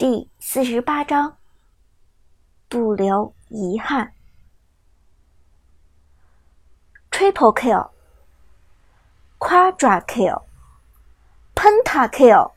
[0.00, 1.36] 第四十八章，
[2.70, 4.14] 不留遗憾。
[7.10, 7.90] Triple kill,
[9.38, 10.44] Quadra kill,
[11.54, 12.52] Penta kill。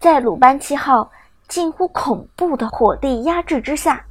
[0.00, 1.12] 在鲁班七号
[1.46, 4.06] 近乎恐怖的火力压制之下，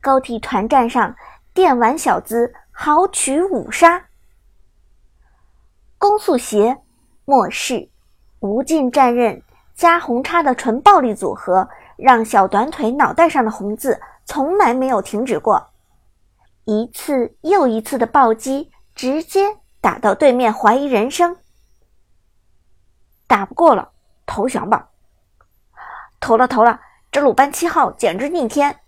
[0.00, 1.14] 高体团战上
[1.54, 4.08] 电玩小子豪取五杀，
[5.98, 6.82] 攻速鞋、
[7.24, 7.88] 末世、
[8.40, 9.40] 无尽战刃。
[9.76, 15.68] 加红叉的纯暴力组合，让小短腿脑袋上的红字从来没有停止过。
[16.64, 21.36] 一次又一次的暴击，直接打到对面怀疑人生。
[23.26, 23.92] 打不过了，
[24.24, 24.88] 投降吧！
[26.20, 26.80] 投了投了，
[27.12, 28.80] 这鲁班七号简直逆天！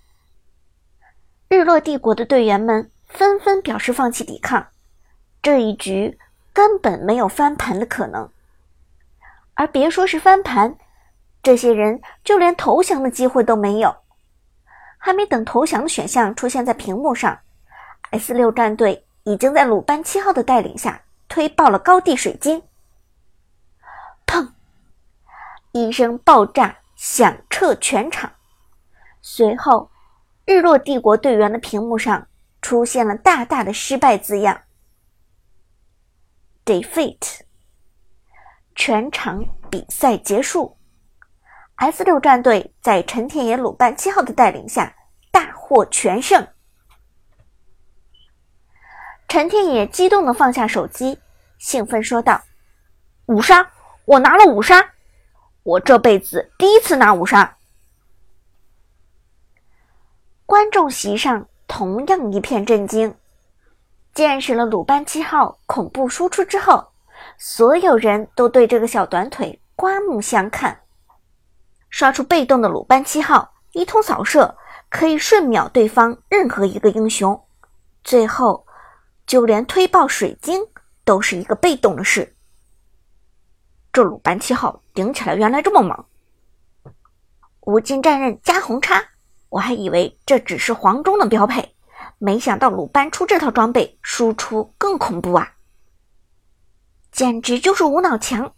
[1.49, 4.69] 日落帝国的队员们纷纷表示放弃抵抗，
[5.43, 6.19] 这一局
[6.53, 8.31] 根本没有翻盘的可能。
[9.59, 10.79] 而别说是翻盘，
[11.43, 13.93] 这些人就连投降的机会都没有。
[14.97, 17.37] 还没等投降的选项出现在屏幕上
[18.13, 22.63] ，S 六战队已经在鲁班七号的带领下推爆了高地水晶。
[24.25, 24.49] 砰！
[25.73, 28.31] 一声爆炸响彻全场，
[29.21, 29.91] 随后，
[30.45, 32.29] 日落帝国队员的屏幕上
[32.63, 34.61] 出现了大大的失败字样
[36.65, 37.48] ：Defeat。
[38.79, 40.79] 全场比赛结束
[41.75, 44.95] ，S 六战队在陈天野鲁班七号的带领下
[45.33, 46.47] 大获全胜。
[49.27, 51.19] 陈天野激动地放下手机，
[51.59, 52.41] 兴奋说道
[53.27, 53.69] ：“五杀！
[54.05, 54.93] 我拿了五杀！
[55.65, 57.59] 我这辈子第一次拿五杀！”
[60.47, 63.13] 观众席上同样一片震惊，
[64.15, 66.93] 见识了鲁班七号恐怖输出之后。
[67.39, 70.81] 所有人都对这个小短腿刮目相看。
[71.89, 74.57] 刷出被动的鲁班七号一通扫射，
[74.91, 77.41] 可以瞬秒对方任何一个英雄。
[78.03, 78.67] 最后，
[79.25, 80.61] 就连推爆水晶
[81.05, 82.35] 都是一个被动的事。
[83.93, 86.05] 这鲁班七号顶起来原来这么猛！
[87.61, 89.03] 无尽战刃加红叉，
[89.49, 91.75] 我还以为这只是黄忠的标配，
[92.19, 95.55] 没想到鲁班出这套装备，输出更恐怖啊！
[97.19, 98.55] 简直就是无脑强，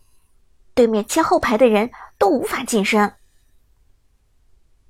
[0.74, 3.14] 对面切后排的人都无法近身。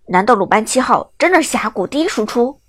[0.09, 2.61] 难道鲁班七号真的是峡谷第一输出？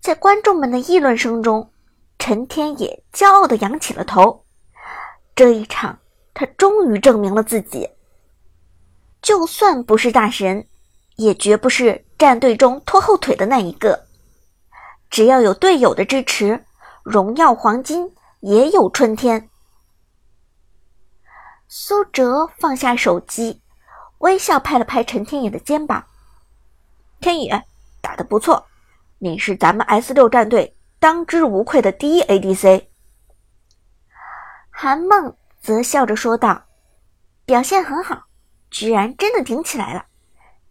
[0.00, 1.72] 在观众们的议论声中，
[2.16, 4.44] 陈天野骄傲的扬起了头。
[5.34, 5.98] 这一场，
[6.32, 7.90] 他终于证明了自己。
[9.20, 10.64] 就算不是大神，
[11.16, 14.06] 也绝不是战队中拖后腿的那一个。
[15.10, 16.64] 只要有队友的支持，
[17.02, 18.14] 荣耀黄金。
[18.44, 19.48] 也有春天。
[21.66, 23.62] 苏哲放下手机，
[24.18, 26.04] 微笑拍了拍陈天野的肩膀
[27.22, 27.64] ：“天野
[28.02, 28.66] 打得不错，
[29.16, 32.84] 你是咱们 S 六战队当之无愧的第一 ADC。”
[34.68, 36.66] 韩梦则笑着说道
[37.46, 38.24] ：“表现很好，
[38.70, 40.04] 居然真的顶起来了。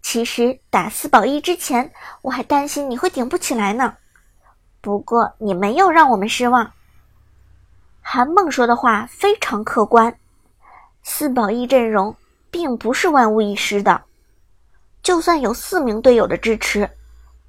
[0.03, 1.91] 其实打四保一之前，
[2.21, 3.97] 我还担心你会顶不起来呢。
[4.79, 6.71] 不过你没有让我们失望。”
[8.05, 10.15] 韩梦说的话非常客观，
[11.01, 12.15] 四保一阵容
[12.51, 14.03] 并不是万无一失的，
[15.01, 16.87] 就算有四名队友的支持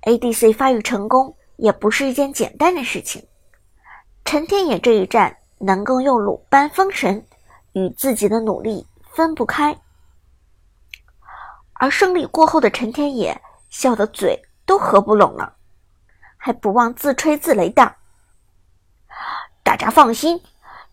[0.03, 3.27] ，ADC 发育成功也不是一件简单的事情。
[4.25, 7.27] 陈天野这一战能够用鲁班封神，
[7.73, 9.77] 与自己的努力分不开。
[11.75, 13.39] 而胜利过后的陈天野
[13.69, 15.57] 笑得嘴都合不拢了，
[16.39, 17.95] 还不忘自吹自擂道。
[19.65, 20.41] 大家放心，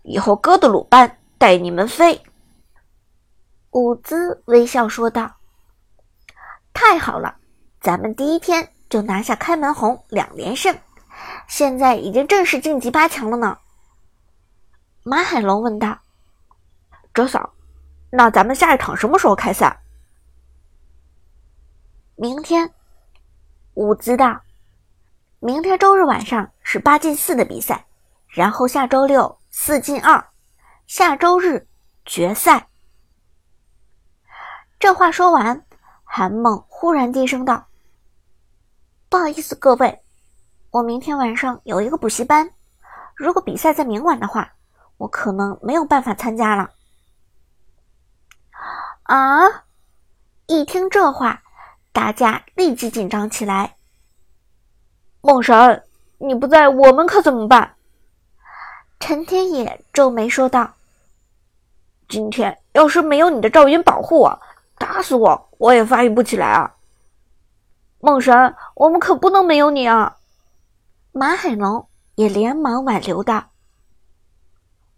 [0.01, 2.19] 以后哥的鲁班带你们飞。”
[3.71, 5.35] 伍兹微笑说道。
[6.73, 7.35] “太好了，
[7.79, 10.75] 咱们第一天就拿下开门红两连胜，
[11.47, 13.57] 现在已经正式晋级八强了呢。”
[15.03, 15.99] 马海龙问道。
[17.13, 17.53] “哲嫂，
[18.09, 19.81] 那咱们下一场什么时候开赛
[22.15, 22.74] ？”“明天。”
[23.75, 24.41] 伍兹道。
[25.39, 27.85] “明天周日晚上是八进四的比赛。”
[28.31, 30.25] 然后下周六四进二，
[30.88, 31.68] 下周日
[32.06, 32.69] 决赛。
[34.80, 35.66] 这话说完，
[36.06, 37.68] 韩梦忽然低声道
[39.10, 40.01] ：“不好意思，各位，
[40.72, 42.50] 我明天晚上有一个补习班，
[43.16, 44.54] 如果比赛在明晚的话，
[44.95, 46.69] 我可能没有办法参加了。”
[49.04, 49.66] 啊！
[50.48, 51.44] 一听这话，
[51.92, 53.75] 大家立即紧张起来。
[55.19, 55.84] 梦神，
[56.18, 57.75] 你不在，我们可怎么办？
[59.01, 60.75] 陈天野皱眉说道
[62.07, 64.39] ：“今天要是没有你的赵云保护我，
[64.77, 66.75] 打死我我也发育不起来啊！
[68.00, 70.18] 梦神，我们可不能没有你啊！
[71.12, 73.44] 马海龙也连忙挽留道。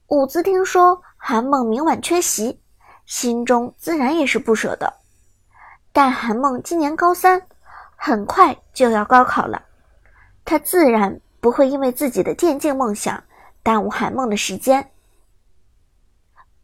[0.08, 2.60] 伍兹听说韩梦明晚缺席，
[3.06, 4.94] 心中自然也是不舍的。
[5.94, 7.42] 但韩梦今年高三，
[7.96, 9.64] 很快就要高考了，
[10.44, 13.24] 他自然不会因为自己的电竞梦想
[13.64, 14.92] 耽误韩梦的时间。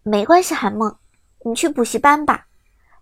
[0.03, 0.97] 没关系，韩梦，
[1.45, 2.47] 你去补习班吧。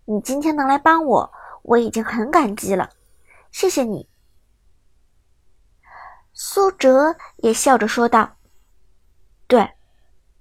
[0.05, 1.33] 你今天能来帮我，
[1.63, 2.89] 我已经很感激了，
[3.51, 4.07] 谢谢你。
[6.33, 8.37] 苏哲也笑着说道
[9.47, 9.69] ：“对，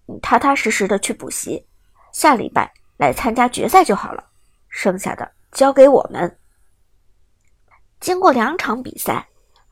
[0.05, 1.67] 你踏踏实实的去补习，
[2.13, 4.29] 下礼拜来参加决赛就好了，
[4.69, 6.39] 剩下的交给我们。”
[7.99, 9.27] 经过两场比赛，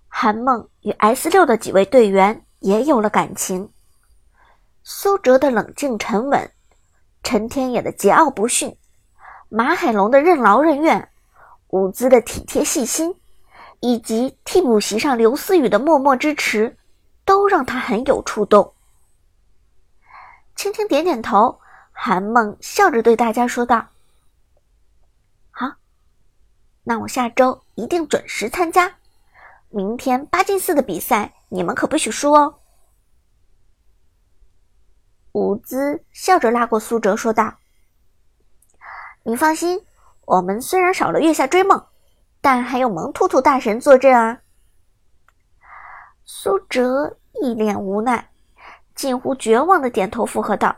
[0.08, 3.70] 韩梦与 S 六的几位队员也有了感情。
[4.86, 6.50] 苏哲的冷静沉稳。
[7.22, 8.76] 陈天野的桀骜不驯，
[9.48, 11.08] 马海龙的任劳任怨，
[11.68, 13.18] 伍兹的体贴细心，
[13.80, 16.76] 以及替补席上刘思雨的默默支持，
[17.24, 18.74] 都让他很有触动。
[20.54, 21.58] 轻轻点点头，
[21.90, 23.86] 韩梦笑着对大家说道
[25.50, 25.72] ：“好，
[26.82, 28.96] 那我下周一定准时参加。
[29.70, 32.56] 明天八进四的比赛，你们可不许输哦。”
[35.34, 37.54] 伍兹笑着拉过苏哲，说道
[39.24, 39.84] ：“你放心，
[40.26, 41.86] 我们虽然少了月下追梦，
[42.40, 44.42] 但还有萌兔兔大神坐镇啊。”
[46.24, 48.30] 苏哲一脸无奈，
[48.94, 50.76] 近乎绝望的点头附和道：“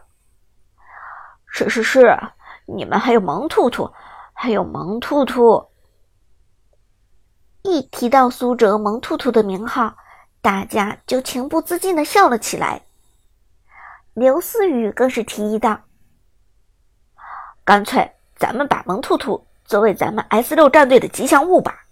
[1.44, 2.18] 是是是，
[2.64, 3.92] 你们还有萌兔兔，
[4.32, 5.68] 还有萌兔兔。”
[7.60, 9.94] 一提到苏哲萌兔兔的名号，
[10.40, 12.85] 大家就情不自禁的笑了起来。
[14.16, 15.78] 刘思雨更是提议道
[17.64, 21.84] ：“干脆咱们把萌兔兔作为咱们 S 六战队的吉祥物吧。”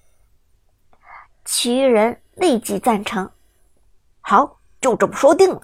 [1.44, 3.30] 其余人立即赞成
[4.22, 5.60] ：“好，就这么说定了。”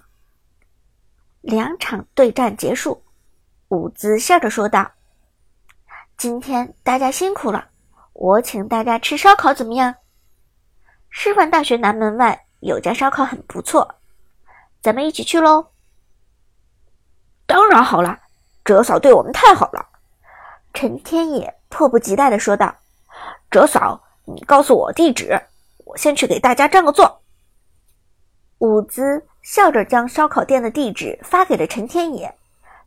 [1.40, 3.02] 两场对战结束，
[3.68, 4.92] 伍兹笑着说道
[6.18, 7.70] ：“今天大家辛苦了，
[8.12, 9.94] 我请大家吃烧烤怎么样？
[11.08, 13.94] 师范大学南门外有家烧烤很不错，
[14.82, 15.68] 咱们一起去喽。”
[17.50, 18.16] 当然好了，
[18.64, 19.84] 哲嫂对我们太好了。
[20.72, 22.72] 陈天野迫不及待地说道
[23.50, 25.36] ：“哲嫂，你告诉我地址，
[25.78, 27.22] 我先去给大家占个座。”
[28.58, 32.32] 伍兹笑着将烧烤店的地址发给了陈天野，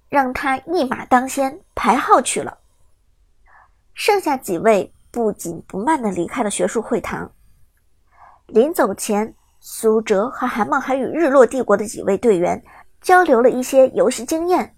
[0.08, 2.58] 让他一马当先排号去了。
[3.94, 7.30] 剩下几位不紧不慢地离开了学术会堂。
[8.48, 12.64] 临走前，苏哲和韩梦还与日落帝国的几位队员。
[13.04, 14.76] 交流了一些游戏经验。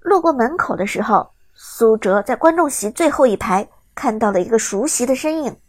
[0.00, 5.60] 路过门口的时候，苏哲在观众席最后一排看到了一个熟悉的身影。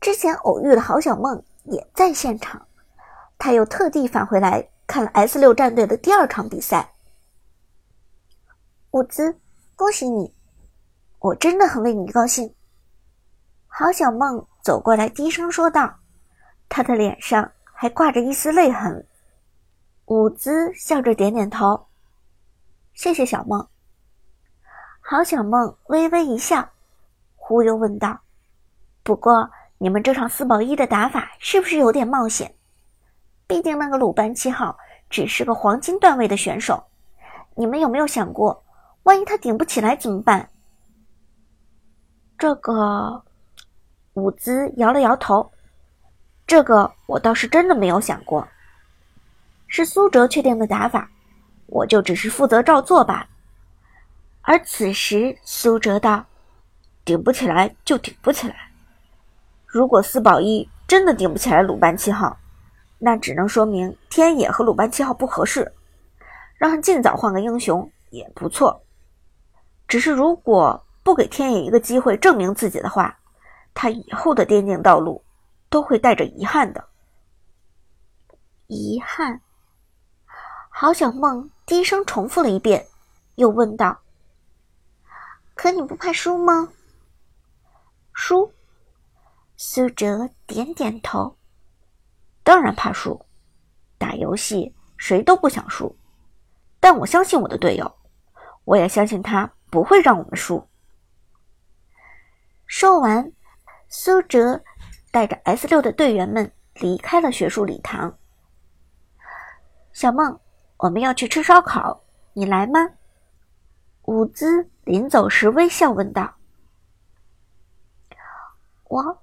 [0.00, 2.66] 之前偶遇的郝小梦也在现场，
[3.38, 6.92] 他又特地返回来看了 S 六战队的第二场比赛。
[8.90, 9.38] 伍兹，
[9.76, 10.34] 恭喜你！
[11.20, 12.54] 我真的很为你高兴。
[13.68, 15.98] 郝小梦走过来低声说道，
[16.68, 19.06] 他的脸上还挂着一丝泪痕。
[20.06, 21.88] 伍兹笑着点点头，
[22.94, 23.66] 谢谢小梦。
[25.00, 26.68] 郝小梦微微一笑，
[27.34, 28.16] 忽悠问道
[29.02, 32.54] ：“不过你们这场四保一的打法是不是有点冒险？
[33.48, 34.78] 毕竟那个鲁班七号
[35.10, 36.84] 只是个黄金段位的选手，
[37.56, 38.62] 你们有没有想过，
[39.02, 40.48] 万一他顶不起来怎么办？”
[42.38, 43.24] 这个，
[44.12, 45.50] 伍兹摇了摇头，
[46.46, 48.46] 这个我倒是真的没有想过。
[49.68, 51.10] 是苏哲确定的打法，
[51.66, 53.28] 我就只是负责照做罢了。
[54.42, 56.24] 而此时，苏哲道
[57.04, 58.70] ：“顶不起来就顶不起来。
[59.66, 62.38] 如果四保一真的顶不起来鲁班七号，
[62.98, 65.72] 那只能说明天野和鲁班七号不合适，
[66.56, 68.80] 让他尽早换个英雄也不错。
[69.88, 73.18] 只是如果不给天野一个机会证明自己的话，
[73.74, 75.24] 他以后的电竞道路
[75.68, 76.84] 都会带着遗憾的。
[78.68, 79.40] 遗憾。”
[80.78, 82.86] 郝小梦低声重复了一遍，
[83.36, 83.98] 又问道
[85.56, 86.70] ：“可你不怕输吗？”
[88.12, 88.52] 输？
[89.56, 91.38] 苏哲点点头
[92.44, 93.24] ：“当然怕输。
[93.96, 95.96] 打游戏谁都不想输，
[96.78, 97.96] 但我相信我的队友，
[98.64, 100.68] 我也相信他不会让我们输。”
[102.68, 103.32] 说完，
[103.88, 104.62] 苏哲
[105.10, 108.18] 带着 S 六的队员们离开了学术礼堂。
[109.94, 110.38] 小梦。
[110.78, 112.02] 我们要去吃烧烤，
[112.32, 112.80] 你来吗？”
[114.06, 116.34] 伍兹临走时微笑问道
[118.88, 119.22] ：“我，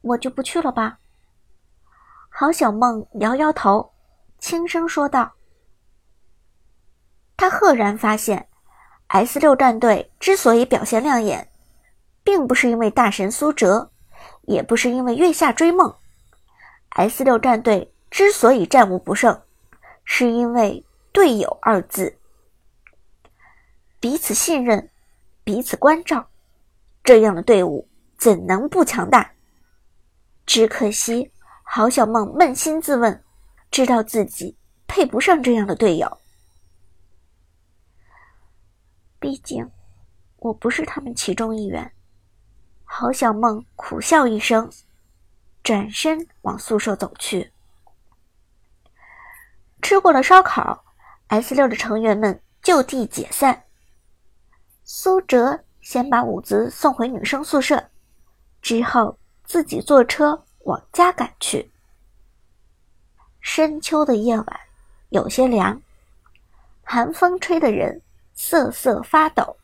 [0.00, 0.98] 我就不去了吧。”
[2.28, 3.92] 郝小梦摇摇头，
[4.38, 5.32] 轻声说道
[7.36, 8.48] ：“他赫然发现
[9.08, 11.48] ，S 六战队之所以表现亮眼，
[12.24, 13.92] 并不是因为大神苏哲，
[14.42, 15.94] 也不是因为月下追梦。
[16.88, 19.42] S 六战队之所以战无不胜，
[20.04, 22.18] 是因为‘队友’二字。”
[24.00, 24.90] 彼此信任，
[25.44, 26.28] 彼此关照，
[27.04, 29.32] 这样的队伍怎能不强大？
[30.44, 31.30] 只可惜，
[31.62, 33.22] 郝小梦扪心自问，
[33.70, 34.56] 知道自己
[34.88, 36.18] 配不上这样的队友。
[39.20, 39.70] 毕竟，
[40.38, 41.92] 我不是他们其中一员。
[42.84, 44.68] 郝小梦苦笑一声，
[45.62, 47.52] 转身往宿舍走去。
[49.82, 50.84] 吃过了烧烤
[51.26, 53.64] ，S 六的成员们就地解散。
[54.84, 57.90] 苏哲先把伍兹送回女生宿舍，
[58.62, 61.70] 之后自己坐车往家赶去。
[63.40, 64.60] 深秋的夜晚
[65.08, 65.82] 有些凉，
[66.84, 68.00] 寒风吹得人
[68.34, 69.56] 瑟瑟发抖。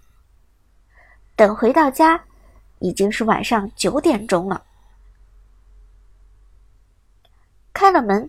[1.36, 2.20] 等回到家，
[2.80, 4.64] 已经是晚上九点钟了。
[7.72, 8.28] 开了门，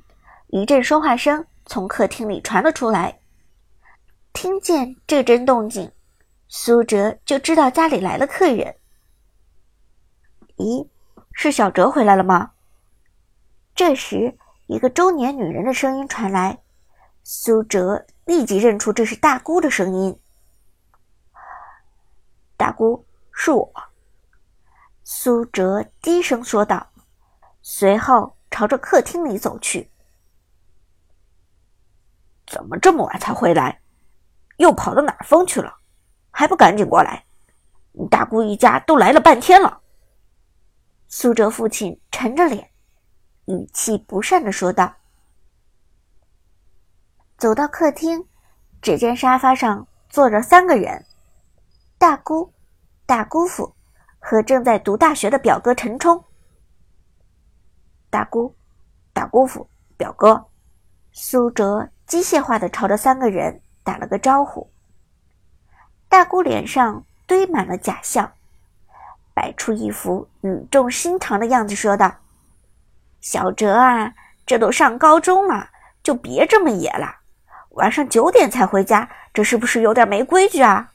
[0.50, 3.20] 一阵说话声从客厅里传了出来。
[4.34, 5.92] 听见这阵动静。
[6.48, 8.76] 苏哲就知道家里来了客人。
[10.58, 10.90] 咦，
[11.32, 12.54] 是小哲回来了吗？
[13.76, 14.36] 这时，
[14.66, 16.58] 一个中年女人的声音传来，
[17.24, 20.20] 苏哲立即认出这是大姑的声音。
[22.58, 23.72] 大姑，是我。
[25.04, 26.92] 苏哲低声说道，
[27.62, 29.92] 随后朝着客厅里走去。
[32.50, 33.80] 怎么这么晚才回来？
[34.58, 35.74] 又跑到哪儿疯去了？
[36.32, 37.24] 还不赶紧过来！
[37.92, 39.82] 你大姑一家都来了半天了。
[41.08, 42.72] 苏哲父亲沉着脸，
[43.46, 44.96] 语气不善的说道。
[47.38, 48.28] 走到客厅，
[48.82, 51.06] 只见沙发上坐着三个人：
[51.98, 52.52] 大姑、
[53.06, 53.76] 大姑父
[54.20, 56.24] 和正在读大学的表哥陈冲。
[58.10, 58.56] 大姑、
[59.14, 60.46] 大姑父、表哥，
[61.12, 64.72] 苏哲机械化的朝着三个人打了个招呼。
[66.10, 68.32] 大姑脸上堆满了假笑，
[69.36, 72.16] 摆出一副语重心长的样子，说道
[73.22, 74.16] ：“小哲啊，
[74.48, 75.70] 这都上高中了，
[76.02, 77.18] 就别这么野了。
[77.74, 80.89] 晚上九点才回家，这是不是有点没规矩啊？”